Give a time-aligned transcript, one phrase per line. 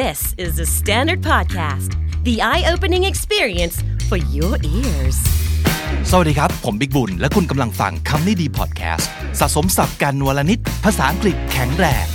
[0.00, 1.90] This is the Standard Podcast,
[2.24, 3.76] the eye opening experience
[4.08, 5.18] for your ears.
[6.10, 9.08] สวัสดีครับ ผมบิ๊กบุญ และคุณกำลังฟังคำนี้ดีพอดแคสต์
[9.38, 12.06] สะสมสับกันวลนิด ภาษาอังกฤษแข็งแรง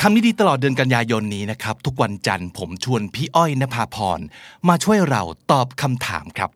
[0.00, 4.20] คำนี้ดีตลอดเดือนกันยายนนี้นะครับ ทุกวันจันทร์ผมชวนพี่อ้อยนภาพร
[4.68, 6.50] มาช่วยเราตอบคำถามครับ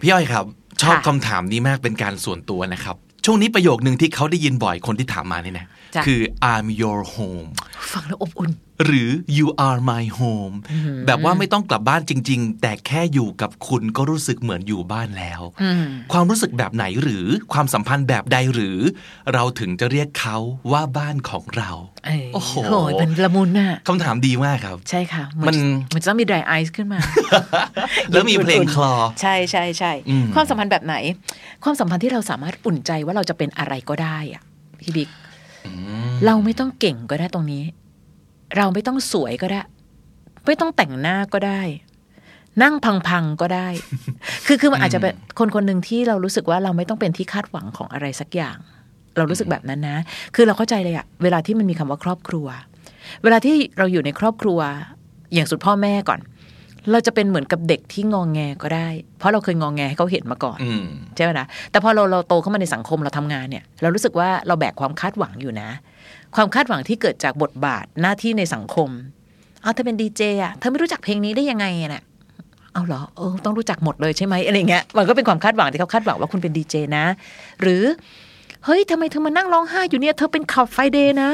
[0.00, 0.44] พี่อ้อยครับ
[0.82, 6.20] ชอบค่ะคำถามนี้มากเป็นการส่วนตัวนะครับ ช่วงนี้ประโยคนึงที่เขาได้ยินบ่อยคนที่ถามมานี่นะจ้ะคือ
[6.52, 7.48] I'm your home
[7.92, 8.50] ฟังแล้วอบอุ่น
[8.84, 10.54] หรือ you are my home
[11.06, 15.40] แบบว่าไม่ต้องกลับบ้านจริง ๆ แต่แค่อยู่กับคุณก็รู้สึกเหมือนอยู่บ้านแล้ว
[16.12, 18.78] ความรู้สึกแบบไหนหรือความสัมพันธ์แบบใดหรือ
[19.32, 20.36] เราถึงจะเรียกเขา
[20.72, 21.70] ว่าบ้านของเรา
[22.06, 26.98] เอ้ยโอ้โหโหยเป็นละมุนน่ะคำถามดีมากครับ ใช่ค่ะ มันเหมันจะต้องมี dry eyes ขึ้นมา
[28.10, 30.94] แล้วมีเพลงคลอ ใช่ใช่ใช่อืมความสัมพันธ์แบบไหน
[31.64, 34.42] ความสัมพันธ์ที่เราสามารถอุ่นใจว่าเราจะเป็นอะไรก็ได้อะ
[34.80, 35.08] พี่บิ๊ก
[36.26, 37.64] เราไม่ต้องเก่งก็ได้ตรงนี้
[38.56, 39.62] เราไม่ต้องสวยก็ได้
[40.46, 41.62] ไม่ต้องแต่งหน้าก็ได้
[42.62, 42.74] นั่ง
[43.08, 43.68] พังๆก็ได้
[44.46, 48.56] คือคือมันอาจจะเป็นคนคนหนึ่งที่เรารู้สึกว่าเราไม่ต้องเป็นที่คาดหวังของอะไรสักอย่าง
[49.16, 49.98] เรารู้สึกแบบนั้นนะ
[50.34, 52.46] คือเราเข้าใจเลยอะเวลาที่มันมีคำว่าครอบครัว
[53.22, 54.58] เวลาที่เราอยู่ในครอบครัว
[55.34, 56.20] อย่างสุดพ่อแม่ก่อน
[56.90, 60.84] เราจะเป็นเหมือนกับเด็กที่งองแงก็ได้ เพราะเราเคยงองแงให้เขาเห็นมาก่อนอืม
[61.16, 65.68] ใช่ไหมนะแต่พอเราเราโตเข้ามาในสังคมเราทำงานเนี่ย เรารู้สึกว่าเราแบกความคาดหวังอยู่นะ
[66.34, 68.88] ความคาดหวังที่เกิดจากบทบาทหน้าที่ในสังคม
[69.62, 72.02] เอาเธอเป็นดีเจอะเธอไม่รู้จักเพลงนี้ได้ยังไงอะน่ะ
[72.72, 77.04] เอาเหรอเออต้องรู้จักหมดเลยใช่ไหมอะไรเงี้ยมันก็เป็นความคาดหวังที่เขาคาดหวังว่าคุณเป็นดีเจนะ
[77.60, 77.82] หรือ
[78.64, 81.30] เฮ้ยทำไมเธอมานั่งร้องไห้อยู่เนี่ยเธอเป็นขับไฟเดย์นะ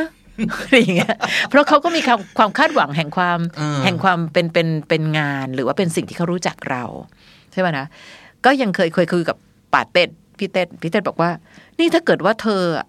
[0.64, 1.14] อะไรอย่างเงี้ย
[1.48, 6.84] เพราะเขาก็มีความความคาดหวังแห่งความเออแห่งความเป็นเป็นเป็นงานหรือว่าเป็นสิ่งที่เขารู้จักเรา
[7.53, 7.86] ใช่ไหมนะ
[8.44, 9.36] ก็ยังเคยเคยคุยกับ
[9.75, 11.31] ป่าเต็ดพี่เต็ดพี่เต็ดบอกว่า
[11.78, 12.86] นี่ถ้าเกิดว่าเธออะ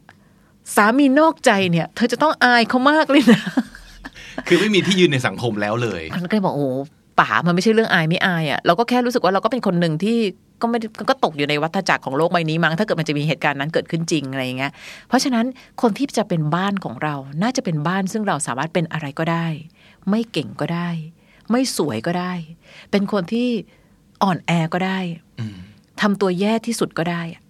[0.75, 3.41] สามีนอกใจเนี่ย เธอจะต้องอายเขามากเลยนะ
[4.47, 6.69] คือไม่มีที่ยืนในสังคมแล้วเลย มันก็เลยบอกโอ้
[7.19, 10.17] ป่ามันไม่ใช่เรื่องอายไม่อายอะเราก็แค่รู้สึกว่าเราก็เป็นคนหนึ่งที่
[10.61, 14.71] ก็ไม่ได้ก็ตกอยู่ในวัฏจักรของโลกใบนี้มั้งถ้าเกิดมันจะมีเหตุการณ์นั้นเกิดขึ้นจริงอะไรอย่างเงี้ย
[15.07, 15.45] เพราะฉะนั้น
[15.81, 19.47] คนที่จะเป็นบ้านของเรา น่าจะเป็นบ้านซึ่งเราสามารถเป็นอะไรก็ได้
[20.09, 20.89] ไม่เก่งก็ได้
[21.51, 22.33] ไม่สวยก็ได้
[22.91, 23.49] เป็นคนที่
[24.23, 24.99] อ่อนแอก็ได้
[25.39, 25.57] อืม
[26.01, 27.41] ทำตัวแย่ที่สุดก็ได้อะ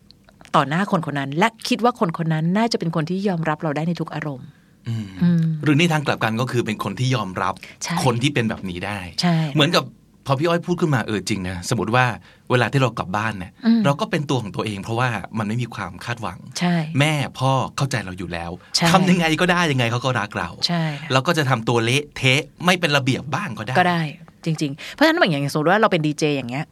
[0.57, 4.47] ต่อหน้าคนคนนั้น และคิดว่าคนคนนั้นน่าจะเป็นคนที่ยอมรับเราได้ในทุกอารมณ์
[4.87, 7.53] อืมอืมหรือในทางกลับกันก็คือเป็นคนที่ยอมรับ
[7.83, 9.83] ใช่คนที่เป็นแบบนี้ได้ใช่เหมือนกับ
[10.25, 12.05] พอพี่อ้อยพูดขึ้นมาเออจริงนะสมมติว่า
[12.51, 24.01] เวลาที่เรากลับบ้านเนี่ยอืมเราก็เป็นตัวของตัวเองเพราะว่ามันไม่มีความคาดหวังใช่แม่พ่อเข้าใจเราอยู่แล้วใช่ทำยังไงก็ได้ยังไงเขาก็รักเราใช่ค่ะเราก็จะทำตัวเละเทะไม่เป็นระเบียบบ้างก็ได้ก็ได้
[24.45, 26.65] จริง ๆ เพราะฉะนั้นอย่างอย่างสมมติว่าเราเป็นดีเจอย่างเงี้ย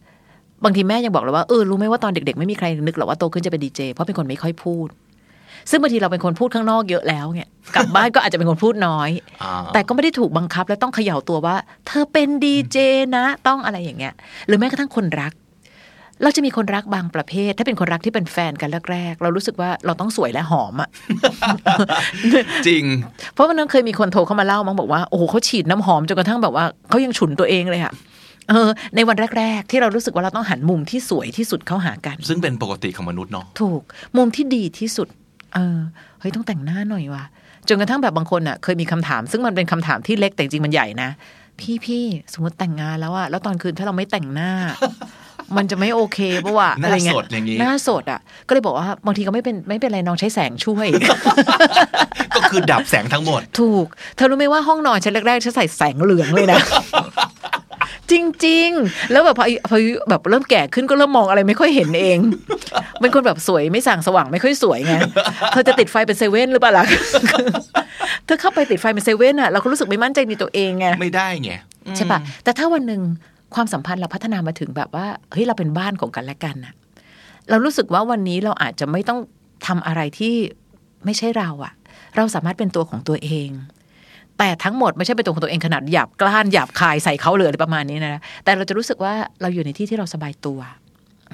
[0.63, 4.87] บางทีแม่ยังบอกเลยว่าเออรู้ไหมว่าตอนเด็กๆ ไม่มีใครนึกหรอกว่าโตขึ้นจะเป็นดีเจเพราะเป็นคนไม่ค่อยพูด
[5.69, 9.09] ซึ่งบางทีเราเป็นคนพูดข้างนอกเยอะแล้วเนี่ยกลับบ้านก็อาจจะเป็นคนพูดน้อย
[9.43, 11.55] อ่าแต่ก็ไม่ได้ถูกบังคับและต้องเขย่าตัวว่า
[11.87, 12.77] เธอเป็นดีเจ
[13.15, 14.13] นะ ต้องอะไรอย่างเงี้ย
[14.47, 15.33] หรือแม้กระทั่งคนรัก
[16.23, 20.89] เราจะมีคนรักบางประเภท ถ้าเป็นคนรักที่เป็นแฟนกันแรกๆเรารู้สึกว่าเราต้องสวยและหอมอะ
[22.67, 22.83] จริง
[23.33, 27.93] เพราะวันนั้นเคยมีคนโทรเข้ามาเล่ามั้งบอกว่าโอ้โหเขาฉีดน้ำหอมจนกระทั่งแบบว่าเขายังฉุนตัวเองเลยอะ
[28.49, 33.81] เออ ในวันแรก ๆ ที่เรารู้สึกว่าเราต้องหันมุมที่สวยที่สุดเข้าหากัน ซึ่งเป็นปกติของมนุษย์เนาะถูก
[34.17, 35.07] มุมที่ดีที่สุด
[35.55, 35.79] เออ
[36.19, 37.23] เฮ้ยต้องแต่งหน้าหน่อยว่ะ
[37.67, 41.09] จนกระทั่งแบบบางคนอะ เคยมีคำถาม ซึ่งมันเป็นคำถามที่เล็กแต่จริงๆมันใหญ่นะ
[41.59, 44.51] พี่พี่สมมติแต่งงานแล้วอะแล้วตอนคืนถ้าเราไม่แต่งหน้า
[45.57, 50.87] มันจะไม่โอเคปะวะหน้าอะไรเงี้สดอย่างงี้หน้าสดอะ ก็เลยบอกว่าบางทีก็ไม่เป็นไม่เป็นไรน้องใช้แสงช่วย
[52.35, 53.85] ก็คือดับแสงทั้งหมด ถูก
[54.15, 56.59] เธอรู้ไหมว่าห้องนอนฉันแรกๆฉันใส่แสงเหลืองเลยนะ
[58.11, 58.13] จ
[58.45, 59.77] ริง ๆ แล้วแบบพอพอ
[60.09, 62.19] แบบเริ่มแก่ขึ้นก็เริ่มมองอะไรไม่ค่อยเห็นเอง
[63.01, 64.95] เป็นคนแบบสวยไม่ส่างสว่างไม่ค่อยสวยไง
[65.49, 66.85] เธอจะติดไฟเป็นเซเว่นหรือเปล่าล่ะ
[68.25, 71.51] เธอเข้าไปติดไฟเป็นเซเว่นอะเราก็รู้สึกไม่มั่นใจในตัวเองไงไม่ได้ไง
[71.87, 73.01] อืมใช่ปะแต่ถ้าวันหนึ่ง
[73.55, 76.73] ความสัมพันธ์เราพัฒนามาถึงแบบว่าเฮ้ยเราเป็นบ้านของกันและกันอะ
[77.49, 79.19] เรารู้สึกว่าวันนี้เราอาจจะไม่ต้อง
[79.67, 80.33] ทำอะไรที่
[81.05, 81.73] ไม่ใช่เราอะ
[82.15, 83.49] เราสามารถเป็นตัวของตัวเอง
[84.39, 90.59] แต่ทั้งหมดไม่ใช่เป็นตัวของตัวเองขนาดหยาบกล้านหยาบคายใส่เขาเลยอะไรประมาณนี้นะแต่เราจะรู้สึกว่าเราอยู่ในที่ที่เราสบายตัว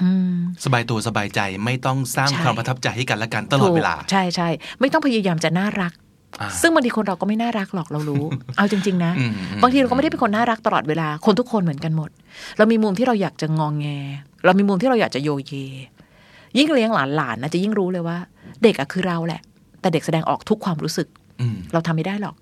[0.02, 0.34] อืม
[0.64, 4.48] สบายตัวสบายใจไม่ต้องสร้างใช่ความประทับใจให้กันและกันตลอดเวลาถูกใช่ใช่
[4.80, 5.92] ไม่ต้องพยายามจะน่ารัก
[6.40, 8.24] อ่าซึ่งบางทีคนเราก็ไม่น่ารักหรอกเรารู้
[8.56, 12.10] เอาจริง ๆ นะอืมอืมบางทีเราก็ไม่ได้เป็นคนน่ารักตลอดเวลาคนทุกคนเหมือนกันหมด
[12.58, 13.86] เรามีมุมที่เราอยากจะงองแง
[14.44, 15.52] เรามีมุมที่เราอยากจะโยเย
[16.58, 18.18] ยิ่งเลี้ยงหลานๆนะจะยิ่งรู้เลยว่า
[18.62, 19.40] เด็กอะคือเราแหละ
[19.80, 21.08] แต่เด็กแสดงออกทุกความรู้สึก
[21.40, 22.38] อืมเราทำไม่ได้หรอกอ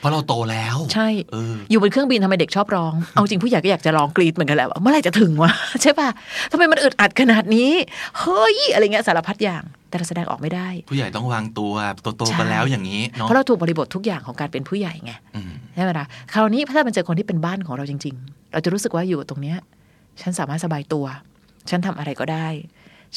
[0.00, 5.52] เพราะเราโตแล้ว ใช่เอออยู่บนเครื่องบินทำไมเด็กชอบร้อง เอาจริงผู้ใหญ่ก็อยากจะร้องกรีดเหมือนกันแหละว่าเมื่อไหร่จะถึงวะ
[5.82, 6.08] ใช่ป่ะ
[6.52, 7.70] ทำไมมันอึดอัดขนาดนี้
[8.18, 11.72] เฮ้ย อะไรเงี้ยสารพัดอย่าง แต่เราแสดงออกไม่ได้ ผู้ใหญ่ต้องวางตัว
[12.16, 19.58] โตๆใช่กันแล้วอย่างนี้เนาะเพราะเราถูกบริบททุกอย่างของการเป็นผู้ใหญ่ไงอืมใช่ไหมล่ะคราวนี้ถ้ามันเจอคนที่เป็นบ้านของเราจริง ๆ เราจะรู้สึกว่าอยู่ตรงเนี้ย
[20.20, 21.04] ฉันสามารถสบายตัว
[21.70, 22.48] ฉันทำอะไรก็ได้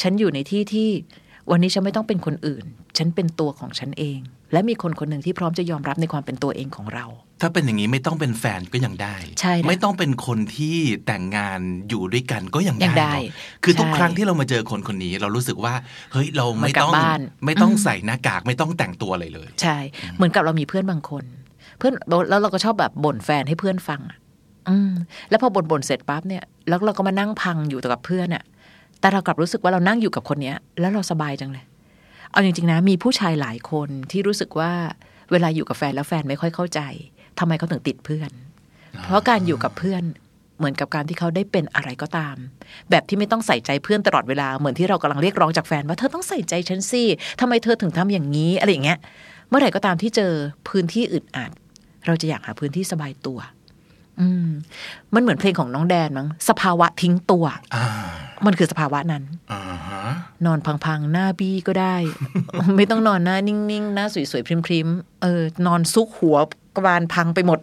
[0.01, 0.89] ฉันอยู่ในที่ที่
[1.51, 2.65] วันนี้ฉันไม่ต้องเป็นคนอื่น
[2.97, 4.19] ฉันเป็นตัวของฉันเอง
[4.53, 7.05] และมีคนคนหนึ่งที่พร้อมจะยอมรับในความเป็นตัวเองของเรา
[7.41, 11.59] ถ้าเป็นอย่างนี้ไม่ต้องเป็นแฟนก็ยังได้ใช่นะไม่ต้องเป็นคนที่แต่งงาน
[11.89, 15.73] อยู่ด้วยกันก็ยังยังได้ได้เนอะคือทุกใช่ครั้งที่เรามาเจอคนคนนี้ เรารู้สึกว่า
[16.13, 19.77] เฮ้ยเราไม่ต้องเหมือนกลับบ้านไม่ต้องอืมใส่หน้ากากไม่ต้องแต่งตัวอะไรเลย ใช่
[20.15, 21.23] เหมือนกับเรามีเพื่อนบางคน
[21.77, 21.93] เพื่อน
[22.29, 24.17] แล้วเราก็ชอบแบบบ่นแฟนให้เพื่อนฟังอะ
[24.69, 24.91] อืม
[25.29, 28.43] แล้วพอบ่นบ่นเสร็จปั๊บเนี่ย แล้วเราก็มานั่งพังอยู่กับเพื่อนอะ
[29.05, 31.65] แต่เรากลับรู้สึกว่าเรานั่งอยู่กับคนเนี้ย แล้วเราสบายจังเลย
[32.31, 34.71] เอาจริงๆนะ มีผู้ชายหลายคนที่รู้สึกว่า
[35.31, 36.79] เวลาอยู่กับแฟนแล้วแฟนไม่ค่อยเข้าใจ
[37.39, 38.31] ทำไมเขาถึงติดเพื่อน
[39.03, 40.03] เพราะการอยู่กับเพื่อน
[40.57, 42.35] เหมือนกับการที่เขาได้เป็นอะไรก็ตาม
[42.89, 47.03] แบบที่ไม่ต้องใส่ใจเพื่อนตลอดเวลาเหมือนที่เรากำลังเรียกร้องจากแฟนว่าเธอต้องใส่ใจฉันสิ
[47.41, 48.99] ทำไมเธอถึงทำอย่างนี้อะไรอย่างเงี้ย
[49.49, 50.31] เมื่อไหร่ก็ตามที่เจอ
[50.69, 51.51] พื้นที่อึดอัด
[52.05, 53.39] เราจะอยากหาพื้นที่สบายตัว
[54.19, 54.47] อืม
[55.13, 57.45] มันเหมือนเพลงของน้องแดนมั้งสภาวะทิ้งตัว
[57.75, 57.85] อ่า
[58.45, 60.03] มันคือสภาวะนั้นอ่าฮะ
[60.45, 61.95] นอนพังๆ หน้าบี้ก็ได้
[62.77, 66.37] ไม่ต้องนอนหน้านิ่งๆ หน้าสวยๆ พริมๆ เออ นอนซุกหัว
[66.75, 67.59] กระบาลพังไปหมด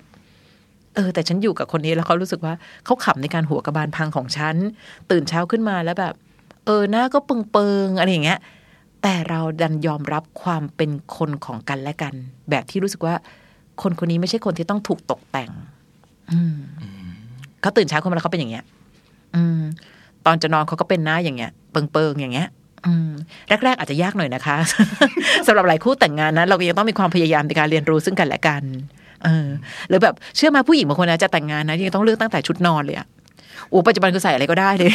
[0.94, 2.54] เออ แต่ฉันอยู่กับคนนี้แล้วเขารู้สึกว่า
[2.84, 4.56] เขาขำในการหัวกระบาลพังของฉัน
[5.10, 6.14] ตื่นเช้าขึ้นมาแล้วแบบ
[6.66, 8.40] เออ หน้าก็เปิงๆ อะไรอย่างเงี้ย
[9.02, 12.14] แต่เราดันยอมรับความเป็นคนของกันและกัน
[12.50, 13.14] แบบที่รู้สึกว่า
[13.82, 15.81] คนคนนี้ไม่ใช่คนที่ต้องถูกตกแต่งอืม
[17.60, 18.64] เขาตื่นเช้าขึ้นมาแล้วเขาเป็นอย่างเงี้ย
[19.36, 19.60] อืม
[20.26, 22.48] ตอนจะนอนเขาก็เป็นหน้าอย่างเงี้ย เปิงๆอย่างเงี้ย
[22.86, 23.10] อืม
[23.48, 24.56] แรก ๆ อาจจะยากหน่อยนะคะ
[25.46, 28.62] สำหรับหลายคู่แต่งงานนะเราก็ยังต้องมีความพยายามในการเรียนรู้ซึ่งกันและกัน
[29.24, 29.46] เออ
[29.88, 33.06] หรือแบบเชื่อมะผู้หญิงบางคนนะจะแต่งงานนะยังต้องเลือกตั้งแต่ชุดนอนเลยอะ
[33.68, 34.90] โอ้ปัจจุบันคือใส่อะไรก็ได้เลย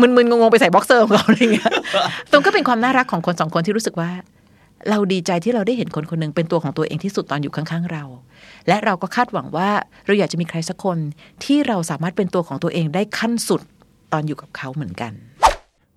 [0.00, 1.72] มึนๆงงๆไปใส่บ็อกเซอร์ของเราอะไรเงี้ย
[2.30, 4.10] ตรงก็เป็นความน่ารักของคนสองคนที่รู้สึกว่า
[4.88, 8.04] เราดีใจที่เราได้เห็นคนคนหนึ่งเป็นตัวของตัวเองที่สุดตอนอยู่ข้างๆเรา
[8.68, 9.70] และเราก็คาดหวังว่า
[10.06, 10.98] เราอยากจะมีใครสักคน
[11.44, 13.60] ที่เราสามารถเป็นตัวของตัวเองได้ขั้นสุด
[14.12, 15.14] ตอนอยู่กับเขาเหมือนกัน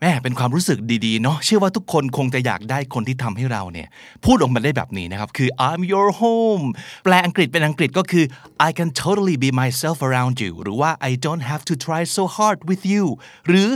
[0.01, 3.87] แม่เป็นความรู้สึกดีๆเนาะเชื่อว่าทุกคนคงจะอยากได้คนที่ทำให้เราเนี่ย
[4.25, 6.65] พูดออกมาได้แบบนี้นะครับ คือ I'm your home
[7.03, 8.25] แปลอังกฤษเป็นอังกฤษก็คือ
[8.67, 12.59] I can totally be myself around you หรือว่า I don't have to try so hard
[12.69, 13.03] with you
[13.47, 13.69] หรือ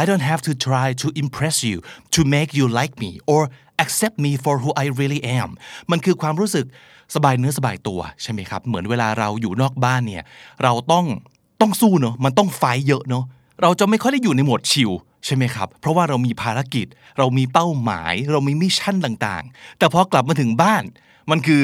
[0.00, 1.76] I don't have to try to impress you
[2.14, 3.42] to make you like me or
[3.84, 5.48] accept me for who I really am
[5.90, 6.66] มันคือความรู้สึก
[7.14, 10.24] สบายเนื้อสบายตัวใช่ไหมครับ เหมือนเวลาเราอยู่นอกบ้านเนี่ย
[10.62, 11.06] เราต้อง
[11.60, 13.24] ต้องสู้เนาะ มันต้องไฟเยอะเนาะ
[13.62, 14.90] เราจะไม่ค่อยได้อยู่ในโหมดชิล
[15.26, 16.86] ใช่ไหมครับ เพราะว่าเรามีภารกิจ
[17.18, 20.82] เรามีเป้าหมาย เรามี mission ต่างๆ แต่พอกลับมาถึงบ้าน
[21.30, 21.62] มันคือ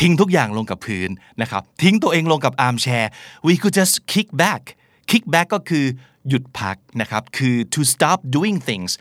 [0.00, 1.10] ทิ้งทุกอย่างลงกับพื้น
[1.42, 3.10] นะครับ ทิ้งตัวเองลงกับ armchair
[3.46, 4.62] we could just kick back
[5.10, 5.84] kick back ก็คือ
[6.28, 8.92] หยุดพักนะครับ คือ to stop doing things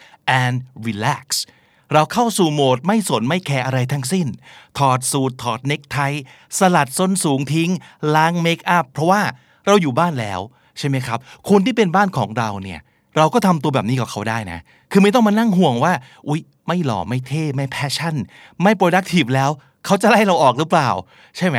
[0.42, 0.56] and
[0.88, 1.28] relax
[1.94, 4.28] เราเข้าสู่โหมดไม่สนไม่แคร์อะไรทั้งสิ้น
[4.80, 5.98] ถอดสูทถอดเน็กไท
[6.58, 7.70] สลัดส้นสูงทิ้ง
[8.16, 9.22] ล้าง makeup เพราะว่า
[9.68, 10.40] เราอยู่บ้านแล้ว
[10.80, 12.80] ใช่ไหมครับ คนที่เป็นบ้านของเราเนี่ย
[13.18, 14.60] เราก็ทำตัวแบบนี้กับเขาได้นะ
[14.92, 15.94] คือไม่ต้องมานั่งห่วงว่า
[16.28, 18.16] อุ๊ย ไม่หล่อไม่เท่ ไม่แฟชั่น
[18.62, 19.50] ไม่ productive แล้ว
[19.86, 20.90] เขาจะไล่เราออกหรือเปล่า
[21.38, 21.58] ใช่ไหม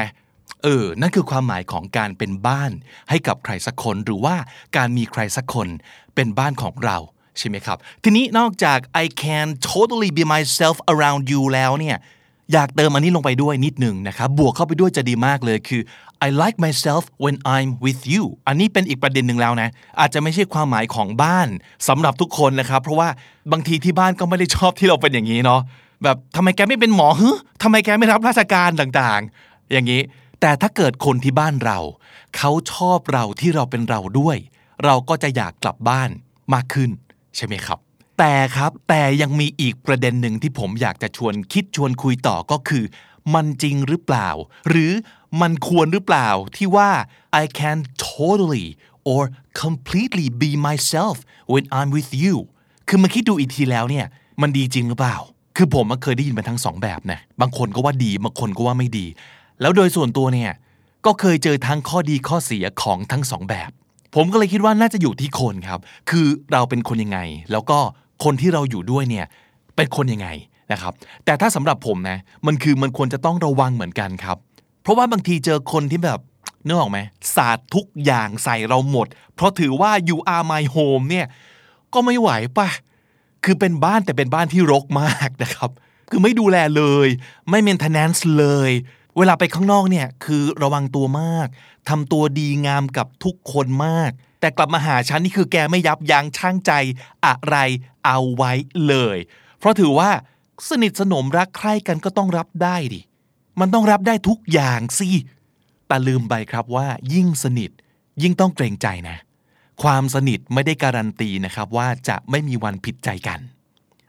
[0.64, 2.70] เออ นั่นคือความหมายของการเป็นบ้าน
[3.11, 4.37] ให้กับใครสักคนหรือว่า
[4.76, 5.69] การมีใครสักคน
[6.15, 6.96] เป็นบ้านของเรา
[7.38, 11.96] ใช่ไหมครับ ทีนี้นอกจาก I can totally be myself around you แล้วเนี่ย
[12.53, 15.82] อยากเติมอันนี้ลงไปด้วยนิดหนึ่งนะครับ บวกเข้าไปด้วยจะดีมากเลยคือ
[16.27, 19.69] I like myself when I'm with you อันนี้เป็นอีกประเด็นหนึ่งแล้วนะ
[20.00, 21.48] อาจจะไม่ใช่ความหมายของบ้าน
[21.88, 23.08] สำหรับทุกคนนะครับ เพราะว่า
[23.53, 25.60] บางทีที่บ้านก็ไม่ได้ชอบที่เราเป็นอย่างนี้เนาะ
[26.03, 27.31] แบบทำไมแกไม่เป็นหมอฮึ
[27.62, 30.03] ทำไมแกไม่รับราชการต่างๆ อย่างนี้
[30.41, 31.79] แต่ถ้าเกิดคนที่บ้านเรา
[32.36, 34.36] เขาชอบเราที่เราเป็นเราด้วย
[34.84, 36.10] เราก็จะอยากกลับบ้าน
[36.55, 36.91] มากขึ้น
[37.36, 37.79] ใช่ไหมครับ
[38.19, 42.84] แต่ครับแต่ยังมีอีกประเด็นหนึ่งที่ผมอยากจะชวนคิดชวนคุยต่อก็คือ
[43.34, 44.29] มันจริงหรือเปล่า
[44.69, 44.93] หรือ
[45.41, 46.91] มันควรหรือเปล่าที่ว่า
[47.43, 48.69] I can totally
[49.10, 49.22] or
[49.62, 51.17] completely be myself
[51.53, 52.34] when I'm with you
[52.88, 54.06] คือมาคิดดูอีกทีแล้วเนี่ย
[54.43, 55.17] มันดีจริงหรือเปล่า
[55.56, 59.06] คือผมมเคยได้ยินมาทั้งสองแบบนะ บางคนก็ว่าดี บางคนก็ว่าไม่ดี
[59.61, 60.53] แล้วโดยส่วนตัวเนี่ย
[61.06, 63.70] ก็เคยเจอทั้งข้อดีข้อเสียของทั้งสองแบบ
[64.15, 65.81] ผมก็เลยคิดว่าน่าจะอยู่ที่คนครับ
[66.11, 67.19] คือเราเป็นคนยังไง
[67.53, 67.79] แล้วก็
[68.25, 69.27] คนที่เราอยู่ด้วยเนี่ย
[69.77, 70.29] เป็นคนยังไง
[70.73, 70.93] นะครับ
[71.25, 74.37] แต่ถ้าสำหรับผมนะมันคือมันควรจะต้องระวังเหมือนกันครับ
[74.82, 76.20] เพราะว่าบางทีเจอคนที่แบบ
[76.67, 76.99] นึกออกไหม
[77.34, 81.27] สาดทุกอย่างใส่เราหมด เพราะถือว่า you are my home เนี่ย
[81.94, 82.69] ก็ไม่ไหวป่ะ
[83.44, 85.70] คือเป็นบ้านแต่เป็นบ้านที่รกมากนะครับ
[86.11, 87.08] คือไม่ดูแลเลย
[87.51, 88.70] ไม่ maintenance เลย
[89.18, 91.48] เวลาไปข้างนอกเนี่ยคือระวังตัวมาก
[91.88, 96.72] ทำตัวดีงามกับทุกคนมาก แต่กลับมาหาฉันนี่คือแกไม่ยับยั้งชั่งใจ
[97.26, 97.56] อะไร
[98.04, 98.52] เอาไว้
[98.86, 99.18] เลย
[99.58, 100.10] เพราะถือว่า
[100.68, 103.00] สนิทสนมรักใคร่กันก็ต้องรับได้ดิ
[103.60, 105.08] มันต้องรับได้ทุกอย่างสิ
[105.88, 107.70] แต่ลืมไปครับว่า ยิ่งสนิท
[108.22, 109.16] ยิ่งต้องเกรงใจนะ
[109.82, 113.40] ความสนิทไม่ได้การันตีนะครับว่าจะไม่มีวันผิดใจกัน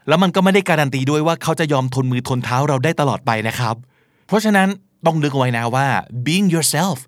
[0.08, 3.74] แล้วมันก็ไม่ได้การันตีด้วยว่าเขาจะยอมทนมือทนเท้าเราได้ตลอดไปนะครับ
[4.26, 4.68] เพราะฉะนั้น
[5.04, 5.88] ต้องนึกไว้นะว่า
[6.26, 6.98] being yourself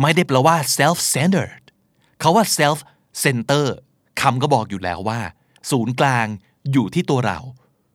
[0.00, 1.64] ไม่ได้แปลว่า self centered
[2.20, 2.78] เขาว่า self
[3.24, 3.66] center
[4.20, 5.20] คำก็บอกอยู่แล้วว่า
[5.70, 6.26] ศูนย์กลาง
[6.72, 7.38] อยู่ที่ตัวเรา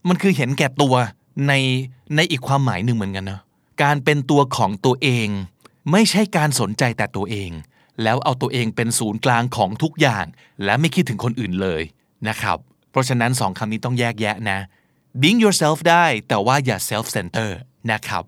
[0.08, 0.96] มันคือเห็นแก่ตัว
[1.48, 1.53] ใน
[2.15, 3.41] ในอีกความหมายหนึ่งเหมือนกันนะ
[3.84, 5.27] การเป็นตัวของตัวเอง
[5.91, 7.51] ไม่ใช่การสนใจแต่ตัวเอง
[8.03, 10.25] แล้วเอาตัวเองเป็นศูนย์กลางของทุกอย่าง
[10.63, 11.82] และไม่คิดถึงคนอื่นเลย
[12.27, 12.58] นะครับ
[12.91, 14.60] เพราะฉะนั้นสองคำนี้ต้องแยกแยะนะ
[15.22, 17.50] being yourself ได้แต่ว่าอย่า self-centered
[17.91, 18.24] นะครับ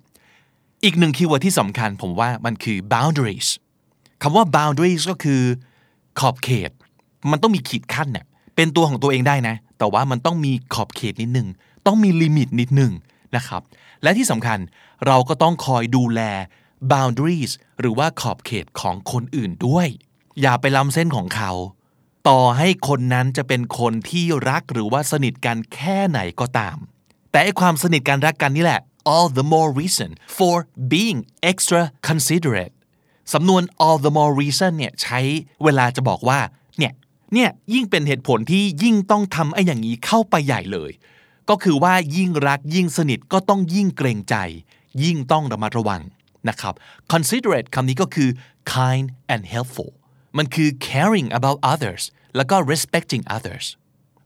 [0.83, 3.47] อีกหนึ่ง keyword ที่สำคัญผมว่ามันคือ boundaries
[4.21, 5.41] คำว่า boundaries ก็คือ
[6.19, 6.71] ขอบเขต
[7.31, 11.47] มันต้องมีขีดขั้นเนี่ยเป็นตัวของตัวเองได้นะ แต่ว่ามันต้องมีขอบเขตนิดนึง
[11.85, 12.91] ต้องมีลิมิตนิดนึง
[13.35, 13.61] นะครับ
[14.03, 14.59] และที่สำคัญ
[15.07, 16.21] เราก็ต้องคอยดูแล
[16.91, 19.87] boundaries หรือว่าขอบเขตของคนอื่นด้วย
[20.41, 21.51] อย่าไปล้ำเส้นของเขา
[22.27, 26.77] ต่อให้คนนั้นจะเป็นคนที่รักหรือว่าสนิทกันแค่ไหนก็ตาม
[27.31, 28.81] แต่ไอความสนิทกันรักกันนี่แหละ
[29.11, 30.55] all the more reason for
[30.93, 31.19] being
[31.51, 32.73] extra considerate
[33.33, 35.19] สำนวน all the more reason เนี่ยใช้
[35.63, 36.39] เวลาจะบอกว่า
[36.77, 36.93] เนี่ย
[37.33, 40.91] เนี่ยยิ่งเป็นเหตุผลที่ยิ่งต้องทำไอ้อย่างนี้เข้าไปใหญ่เลย
[41.49, 44.35] ก็คือว่ายิ่งรักยิ่งสนิทก็ต้องยิ่งเกรงใจ
[45.03, 46.01] ยิ่งต้องระมัดระวัง
[46.49, 46.73] นะครับ
[47.13, 48.29] considerate คำนี้ก็คือ
[48.73, 49.91] kind and helpful
[50.37, 52.03] มันคือ caring about others
[52.35, 53.65] แล้วก็ respecting others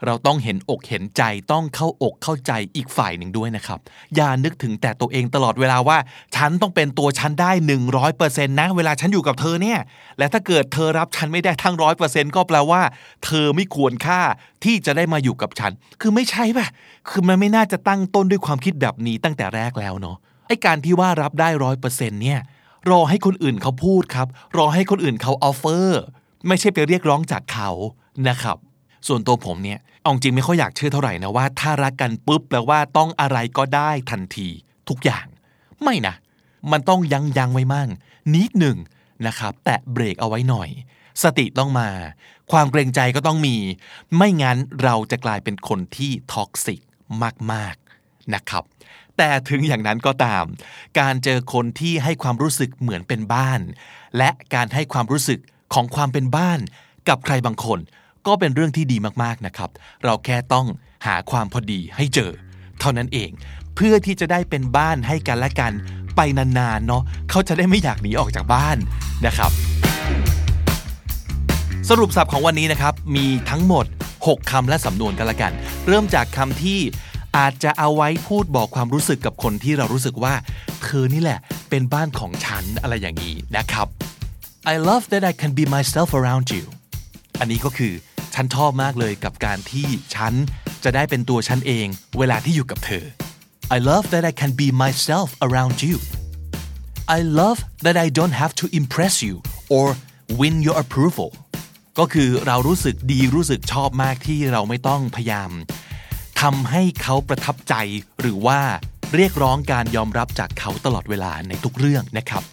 [0.05, 1.21] เราต้องเห็นอกเห็นใจ
[1.51, 3.79] ต้องเข้าอกเข้าใจอีกฝ่ายหนึ่งด้วยนะครับ
[4.15, 5.97] อย่านึกถึงแต่ตัวเองตลอดเวลาว่า
[6.35, 7.51] ฉันต้องเป็นตัวฉันได้
[7.99, 9.79] 100%นะ เวลาฉันอยู่กับเธอเนี่ย
[10.17, 12.81] และถ้าเกิดเธอรับฉันไม่ได้ทั้งร้อยเปอร์เซ็นต์ก็แปลว่า
[13.25, 14.21] เธอไม่ควรค่า
[14.63, 15.71] ที่จะได้มาอยู่กับฉัน
[16.01, 16.67] คือไม่ใช่ป่ะ
[17.09, 22.39] คือมันไม่น่าจะตั้งต้นด้วยความคิดแบบนี้ตั้งแต่แรกแล้วเนาะไอการที่ว่ารับได้ร้อยเปอร์เซ็นต์เนี่ย
[22.91, 26.01] รอให้คนอื่นเขาพูดครับ รอให้คนอื่นเขา offer
[26.47, 27.69] ไม่ใช่ไปเรียกร้องจากเขา
[28.27, 28.57] นะครับ
[29.07, 34.47] ส่วนตัวผมเนี่ยเอาจริงไม่ค่อยอยากเชื่อเท่าไหร่นะว่าถ้ารักกันปุ๊บแปลว่าต้องอะไรก็ได้ทันที
[34.89, 35.25] ทุกอย่าง
[35.83, 36.15] ไม่นะ
[36.71, 37.89] มันต้องยั้งยั้งไว้มั่ง
[38.33, 38.77] นิดหนึ่ง
[39.27, 40.69] นะครับ แตะเบรกเอาไว้หน่อย
[41.23, 41.89] สติต้องมา
[42.51, 43.57] ความเกรงใจก็ต้องมี
[44.17, 46.81] ไม่งั้นเราจะกลายเป็นคนที่ท็อกซิก
[47.51, 48.63] มากๆนะครับ
[49.17, 50.45] แต่ถึงอย่างนั้นก็ตาม
[50.99, 53.61] การเจอคนที่ให้ความรู้สึกเหมือนเป็นบ้าน
[54.17, 55.39] และการให้ความรู้สึก
[55.73, 56.59] ของความเป็นบ้าน
[57.09, 57.79] กับใครบางคน
[58.27, 59.69] ก็เป็นเรื่องที่ดีมากๆนะครับ
[60.03, 60.65] เราแค่ต้อง
[61.05, 62.31] หาความพอดีให้เจอ
[62.79, 63.29] เท่านั้นเอง
[63.75, 65.73] เพื่อที่จะได้เป็นบ้านให้กันและกัน
[66.15, 68.77] ไปนานๆเนาะเขาจะได้ไม่อยากหนีออกจากบ้าน
[69.25, 69.51] นะครับ
[71.89, 73.85] สรุปสับของวันนี้นะครับ มีทั้งหมด
[74.21, 75.51] 6คำและสำนวนกันละกัน
[75.87, 76.79] เริ่มจากคำที่
[77.37, 80.33] อาจจะเอาไว้พูดบอกความรู้สึกกับคนที่เรารู้สึกว่า
[80.83, 81.39] เธอนี่แหละ
[81.69, 83.87] เป็นบ้านของฉันอะไรอย่างนี้นะครับ
[84.73, 86.65] I love that I can be myself around you
[87.39, 87.93] อันนี้ก็คือ
[88.35, 90.33] ฉันชอบมากเลยกับการที่ฉัน
[90.83, 91.87] จะได้เป็นตัวฉันเอง
[92.19, 93.05] เวลาที่อยู่กับเธอ
[93.75, 95.97] I love that I can be myself around you
[97.17, 99.35] I love that I don't have to impress you
[99.75, 99.85] or
[100.39, 101.29] win your approval
[101.99, 105.51] ก็คือเรารู้สึกดีรู้สึกชอบมากที่เราไม่ต้องพยายาม
[106.41, 107.73] ทำให้เขาประทับใจ
[108.19, 108.61] หรือว่า
[109.15, 112.43] เรียกร้องการยอมรับจากเขาตลอดเวลาในทุกเรื่องนะครับ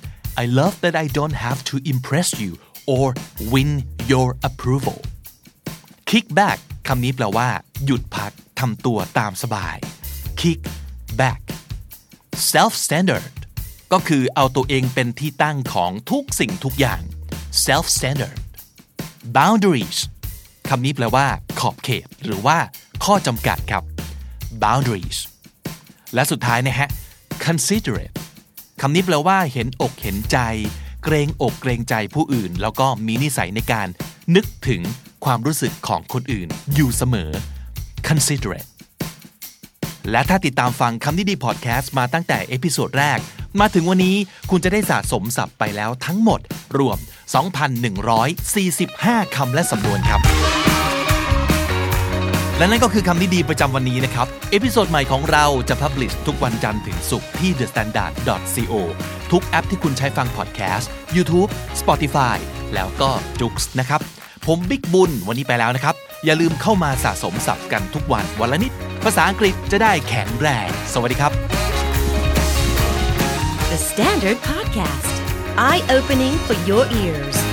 [0.42, 2.52] I love that I don't have to impress you
[2.94, 3.06] or
[3.52, 3.70] win
[4.12, 4.98] your approval
[6.16, 7.48] kick back คำนี้แปลว่า
[7.84, 9.76] หยุดพักทำตัวตามสบาย
[10.40, 10.60] kick
[11.20, 11.40] back
[12.52, 13.36] self centered
[13.92, 17.00] ก็คือเอาตัวเองเป็นที่ตั้งของทุกสิ่งทุกอย่าง
[17.66, 18.40] self centered
[19.36, 19.98] boundaries
[20.68, 21.26] คำนี้แปลว่า
[21.60, 22.58] ขอบเขต หรือว่า
[23.04, 23.84] ข้อจำกัดครับ
[24.62, 25.18] boundaries
[26.14, 26.88] และสุดท้ายนะฮะ
[27.44, 28.16] considerate
[28.80, 30.38] คำนี้แปลว่า เห็นอกเห็นใจ
[31.04, 33.88] เกรงอกเกรงใจผู้อื่น แล้วก็มีนิสัยในการ
[34.34, 34.82] นึกถึง
[35.24, 37.30] ความรู้สึกของคนอื่นอยู่เสมอ
[38.08, 38.68] considerate
[40.10, 43.18] และถ้าติดตามฟังคำนี้ดีพอดแคสต์มาตั้งแต่ episode แรก
[43.60, 44.16] มาถึงวันนี้
[44.50, 46.40] คุณจะได้สะสมศัพท์ไปแล้วทั้งหมด
[46.78, 46.98] รวม
[48.56, 50.20] 2,145 คำและสำนวนครับ
[52.58, 58.74] และนั่นก็คือคำนี้ดีประจำวันนี้นะครับ episode ใหม่ของเราจะ publish ทุกวันจันทร์ถึงศุกร์ที่ thestandard.co
[59.32, 61.50] ทุกแอปที่คุณใช้ฟังพอดแคสต์ YouTube
[61.80, 62.36] Spotify
[62.74, 63.10] แล้วก็
[63.40, 65.94] j o o x นะครับ ผมบิ๊กบุญวันนี้ไปแล้วนะครับ
[66.24, 68.72] อย่าลืมเข้ามาสะสมศัพท์กันทุกวันวันละนิด
[69.04, 71.32] ภาษาอังกฤษจะได้แข็งแรง สวัสดีครับ
[73.72, 75.14] The Standard Podcast,
[75.68, 77.51] eye opening for your ears.